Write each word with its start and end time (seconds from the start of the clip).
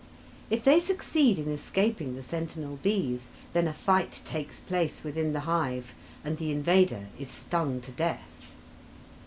If 0.49 0.63
they 0.63 0.79
succeed 0.79 1.37
in 1.37 1.47
escaping 1.51 2.15
the 2.15 2.23
sentinel 2.23 2.79
bees, 2.81 3.29
then 3.53 3.67
a 3.67 3.71
fight 3.71 4.23
takes 4.25 4.59
place 4.59 5.03
within 5.03 5.31
the 5.33 5.41
hive, 5.41 5.93
and 6.23 6.39
the 6.39 6.49
invader 6.51 7.05
is 7.19 7.29
stung 7.29 7.81
to 7.81 7.91
death. 7.91 8.51